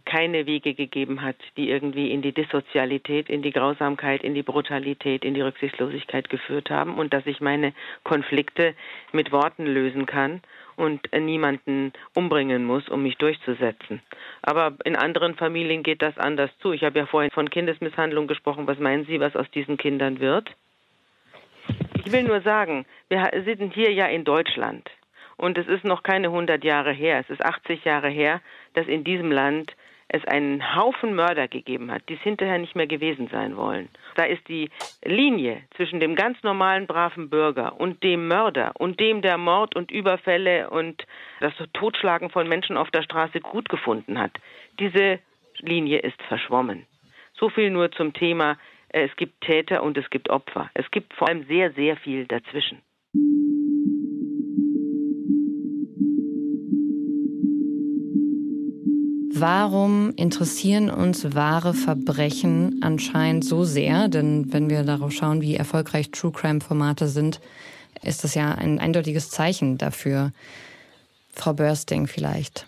[0.06, 5.26] keine Wege gegeben hat, die irgendwie in die Dissozialität, in die Grausamkeit, in die Brutalität,
[5.26, 8.76] in die Rücksichtslosigkeit geführt haben und dass ich meine Konflikte
[9.12, 10.42] mit Worten lösen kann
[10.76, 14.02] und niemanden umbringen muss, um mich durchzusetzen.
[14.42, 16.74] Aber in anderen Familien geht das anders zu.
[16.74, 18.68] Ich habe ja vorhin von Kindesmisshandlung gesprochen.
[18.68, 20.50] Was meinen Sie, was aus diesen Kindern wird?
[22.06, 24.90] Ich will nur sagen, wir sind hier ja in Deutschland.
[25.38, 28.42] Und es ist noch keine 100 Jahre her, es ist 80 Jahre her,
[28.74, 29.76] dass in diesem Land
[30.08, 33.90] es einen Haufen Mörder gegeben hat, die es hinterher nicht mehr gewesen sein wollen.
[34.16, 34.70] Da ist die
[35.04, 39.92] Linie zwischen dem ganz normalen braven Bürger und dem Mörder und dem, der Mord und
[39.92, 41.06] Überfälle und
[41.40, 44.32] das Totschlagen von Menschen auf der Straße gut gefunden hat.
[44.80, 45.20] Diese
[45.60, 46.86] Linie ist verschwommen.
[47.34, 48.58] So viel nur zum Thema,
[48.90, 50.70] äh, es gibt Täter und es gibt Opfer.
[50.74, 52.82] Es gibt vor allem sehr, sehr viel dazwischen.
[59.38, 64.08] Warum interessieren uns wahre Verbrechen anscheinend so sehr?
[64.08, 67.42] Denn wenn wir darauf schauen, wie erfolgreich True Crime-Formate sind,
[68.02, 70.32] ist das ja ein eindeutiges Zeichen dafür.
[71.34, 72.66] Frau Börsting vielleicht.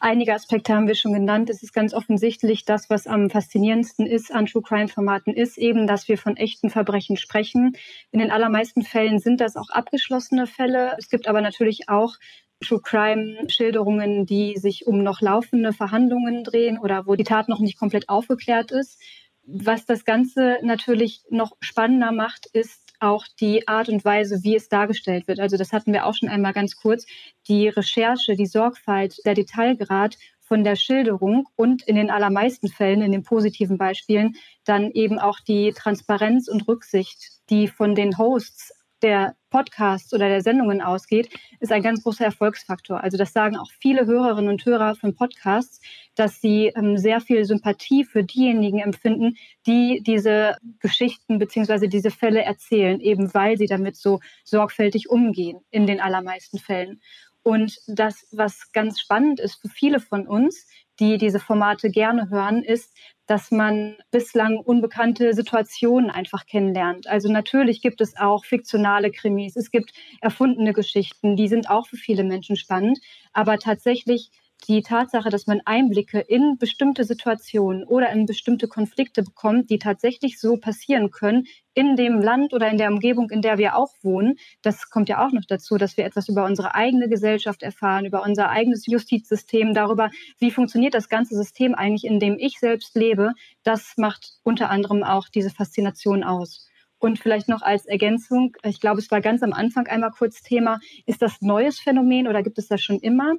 [0.00, 1.48] Einige Aspekte haben wir schon genannt.
[1.48, 5.86] Es ist ganz offensichtlich, das, was am faszinierendsten ist an True Crime Formaten, ist eben,
[5.86, 7.74] dass wir von echten Verbrechen sprechen.
[8.10, 10.94] In den allermeisten Fällen sind das auch abgeschlossene Fälle.
[10.98, 12.16] Es gibt aber natürlich auch
[12.64, 17.78] True Crime-Schilderungen, die sich um noch laufende Verhandlungen drehen oder wo die Tat noch nicht
[17.78, 19.00] komplett aufgeklärt ist.
[19.44, 24.68] Was das Ganze natürlich noch spannender macht, ist auch die Art und Weise, wie es
[24.68, 25.40] dargestellt wird.
[25.40, 27.06] Also das hatten wir auch schon einmal ganz kurz.
[27.48, 33.12] Die Recherche, die Sorgfalt, der Detailgrad von der Schilderung und in den allermeisten Fällen, in
[33.12, 39.36] den positiven Beispielen, dann eben auch die Transparenz und Rücksicht, die von den Hosts der
[39.50, 43.02] Podcasts oder der Sendungen ausgeht, ist ein ganz großer Erfolgsfaktor.
[43.02, 45.80] Also das sagen auch viele Hörerinnen und Hörer von Podcasts,
[46.14, 49.36] dass sie ähm, sehr viel Sympathie für diejenigen empfinden,
[49.66, 55.86] die diese Geschichten beziehungsweise diese Fälle erzählen, eben weil sie damit so sorgfältig umgehen in
[55.86, 57.00] den allermeisten Fällen.
[57.42, 60.66] Und das, was ganz spannend ist für viele von uns,
[61.00, 62.94] die diese Formate gerne hören, ist,
[63.30, 67.06] dass man bislang unbekannte Situationen einfach kennenlernt.
[67.06, 71.96] Also natürlich gibt es auch fiktionale Krimis, es gibt erfundene Geschichten, die sind auch für
[71.96, 72.98] viele Menschen spannend,
[73.32, 79.70] aber tatsächlich die Tatsache, dass man Einblicke in bestimmte Situationen oder in bestimmte Konflikte bekommt,
[79.70, 83.76] die tatsächlich so passieren können in dem Land oder in der Umgebung, in der wir
[83.76, 87.62] auch wohnen, das kommt ja auch noch dazu, dass wir etwas über unsere eigene Gesellschaft
[87.62, 92.58] erfahren, über unser eigenes Justizsystem, darüber, wie funktioniert das ganze System eigentlich, in dem ich
[92.58, 93.32] selbst lebe.
[93.62, 96.68] Das macht unter anderem auch diese Faszination aus.
[96.98, 100.80] Und vielleicht noch als Ergänzung, ich glaube, es war ganz am Anfang einmal kurz Thema,
[101.06, 103.36] ist das neues Phänomen oder gibt es das schon immer?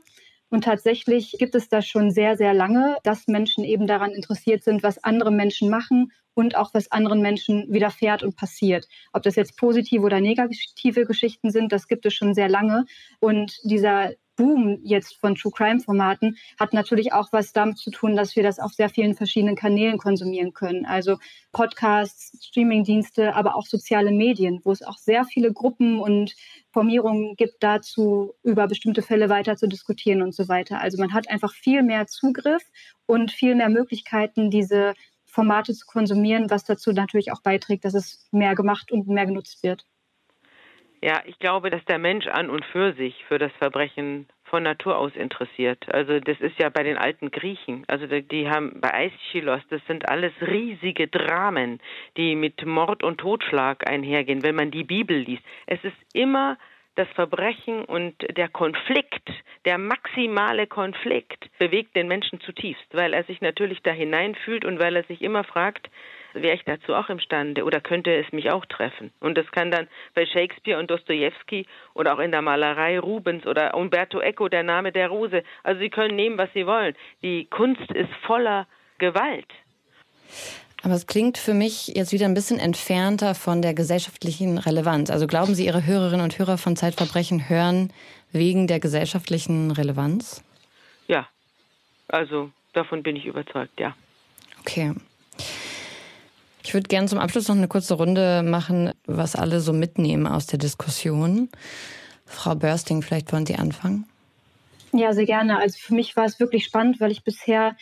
[0.51, 4.83] Und tatsächlich gibt es das schon sehr, sehr lange, dass Menschen eben daran interessiert sind,
[4.83, 8.87] was andere Menschen machen und auch was anderen Menschen widerfährt und passiert.
[9.13, 12.85] Ob das jetzt positive oder negative Geschichten sind, das gibt es schon sehr lange.
[13.19, 18.15] Und dieser Boom jetzt von True Crime Formaten hat natürlich auch was damit zu tun,
[18.15, 20.85] dass wir das auf sehr vielen verschiedenen Kanälen konsumieren können.
[20.85, 21.17] Also
[21.51, 26.35] Podcasts, Streamingdienste, aber auch soziale Medien, wo es auch sehr viele Gruppen und
[26.71, 30.79] Formierungen gibt dazu, über bestimmte Fälle weiter zu diskutieren und so weiter.
[30.79, 32.63] Also man hat einfach viel mehr Zugriff
[33.05, 34.93] und viel mehr Möglichkeiten, diese
[35.25, 39.63] Formate zu konsumieren, was dazu natürlich auch beiträgt, dass es mehr gemacht und mehr genutzt
[39.63, 39.85] wird.
[41.03, 44.97] Ja, ich glaube, dass der Mensch an und für sich für das Verbrechen von Natur
[44.97, 45.91] aus interessiert.
[45.91, 47.85] Also das ist ja bei den alten Griechen.
[47.87, 51.79] Also die haben bei Aeschylus, das sind alles riesige Dramen,
[52.17, 55.43] die mit Mord und Totschlag einhergehen, wenn man die Bibel liest.
[55.65, 56.57] Es ist immer
[56.95, 59.29] das Verbrechen und der Konflikt,
[59.65, 64.97] der maximale Konflikt bewegt den Menschen zutiefst, weil er sich natürlich da hineinfühlt und weil
[64.97, 65.89] er sich immer fragt,
[66.33, 69.11] wäre ich dazu auch imstande oder könnte es mich auch treffen?
[69.19, 73.75] Und das kann dann bei Shakespeare und Dostoevsky oder auch in der Malerei Rubens oder
[73.75, 75.43] Umberto Eco, der Name der Rose.
[75.63, 76.95] Also Sie können nehmen, was Sie wollen.
[77.21, 78.67] Die Kunst ist voller
[78.97, 79.47] Gewalt.
[80.83, 85.11] Aber es klingt für mich jetzt wieder ein bisschen entfernter von der gesellschaftlichen Relevanz.
[85.11, 87.93] Also glauben Sie, Ihre Hörerinnen und Hörer von Zeitverbrechen hören
[88.31, 90.43] wegen der gesellschaftlichen Relevanz?
[91.07, 91.27] Ja,
[92.07, 93.95] also davon bin ich überzeugt, ja.
[94.61, 94.93] Okay.
[96.63, 100.45] Ich würde gerne zum Abschluss noch eine kurze Runde machen, was alle so mitnehmen aus
[100.45, 101.49] der Diskussion.
[102.25, 104.05] Frau Börsting, vielleicht wollen Sie anfangen?
[104.93, 105.57] Ja, sehr gerne.
[105.57, 107.75] Also für mich war es wirklich spannend, weil ich bisher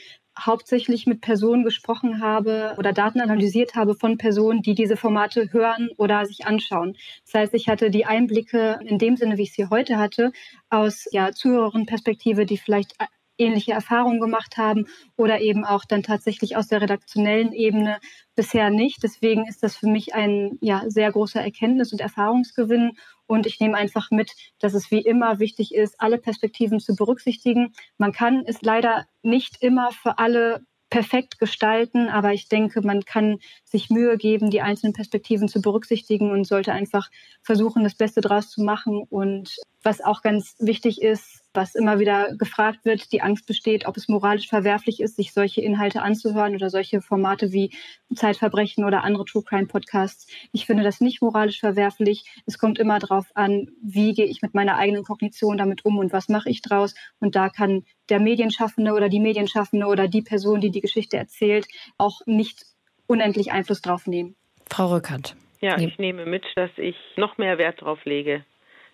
[0.45, 5.89] hauptsächlich mit Personen gesprochen habe oder Daten analysiert habe von Personen, die diese Formate hören
[5.97, 6.95] oder sich anschauen.
[7.25, 10.31] Das heißt, ich hatte die Einblicke in dem Sinne, wie ich sie heute hatte,
[10.69, 12.95] aus ja, Zuhörerinnenperspektive, die vielleicht
[13.39, 17.99] ähnliche Erfahrungen gemacht haben oder eben auch dann tatsächlich aus der redaktionellen Ebene
[18.35, 19.03] bisher nicht.
[19.03, 22.93] Deswegen ist das für mich ein ja, sehr großer Erkenntnis- und Erfahrungsgewinn.
[23.25, 27.73] Und ich nehme einfach mit, dass es wie immer wichtig ist, alle Perspektiven zu berücksichtigen.
[27.97, 33.37] Man kann es leider nicht immer für alle perfekt gestalten, aber ich denke, man kann
[33.63, 37.09] sich Mühe geben, die einzelnen Perspektiven zu berücksichtigen und sollte einfach
[37.43, 39.03] versuchen, das Beste draus zu machen.
[39.09, 43.97] Und was auch ganz wichtig ist, was immer wieder gefragt wird, die Angst besteht, ob
[43.97, 47.71] es moralisch verwerflich ist, sich solche Inhalte anzuhören oder solche Formate wie
[48.13, 50.27] Zeitverbrechen oder andere True Crime Podcasts.
[50.51, 52.25] Ich finde das nicht moralisch verwerflich.
[52.45, 56.13] Es kommt immer darauf an, wie gehe ich mit meiner eigenen Kognition damit um und
[56.13, 56.93] was mache ich draus.
[57.19, 61.67] Und da kann der Medienschaffende oder die Medienschaffende oder die Person, die die Geschichte erzählt,
[61.97, 62.63] auch nicht
[63.07, 64.35] unendlich Einfluss drauf nehmen.
[64.69, 65.35] Frau Rückert.
[65.61, 68.45] Ja, ich nehme mit, dass ich noch mehr Wert darauf lege,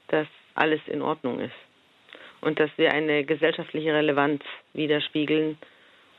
[0.08, 1.54] dass alles in Ordnung ist
[2.46, 4.42] und dass wir eine gesellschaftliche Relevanz
[4.74, 5.58] widerspiegeln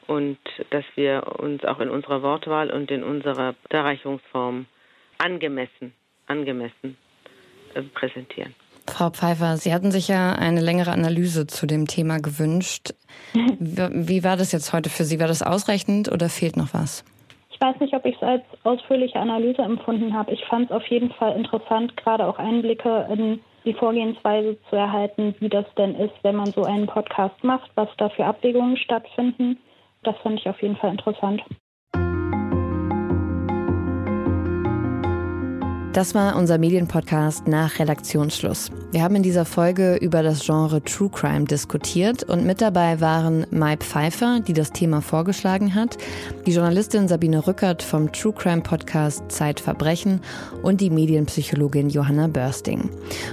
[0.08, 0.38] und
[0.70, 4.66] dass wir uns auch in unserer Wortwahl und in unserer Darreichungsform
[5.18, 5.94] angemessen,
[6.26, 6.96] angemessen
[7.74, 8.54] äh, präsentieren.
[8.88, 12.94] Frau Pfeiffer, Sie hatten sich ja eine längere Analyse zu dem Thema gewünscht.
[13.32, 15.18] Wie war das jetzt heute für Sie?
[15.18, 17.04] War das ausreichend oder fehlt noch was?
[17.50, 20.32] Ich weiß nicht, ob ich es als ausführliche Analyse empfunden habe.
[20.32, 25.34] Ich fand es auf jeden Fall interessant, gerade auch Einblicke in die Vorgehensweise zu erhalten,
[25.40, 29.58] wie das denn ist, wenn man so einen Podcast macht, was da für Abwägungen stattfinden.
[30.04, 31.42] Das fand ich auf jeden Fall interessant.
[35.96, 38.70] Das war unser Medienpodcast nach Redaktionsschluss.
[38.92, 43.46] Wir haben in dieser Folge über das Genre True Crime diskutiert und mit dabei waren
[43.50, 45.96] Mai Pfeiffer, die das Thema vorgeschlagen hat,
[46.44, 50.20] die Journalistin Sabine Rückert vom True Crime Podcast Zeitverbrechen
[50.62, 52.90] und die Medienpsychologin Johanna Börsting.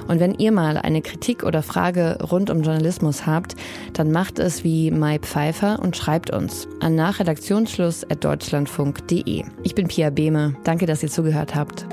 [0.07, 3.57] Und wenn ihr mal eine Kritik oder Frage rund um Journalismus habt,
[3.91, 9.43] dann macht es wie Mai Pfeiffer und schreibt uns an nachredaktionsschluss.deutschlandfunk.de.
[9.63, 10.55] Ich bin Pia Behme.
[10.63, 11.85] Danke, dass ihr zugehört habt.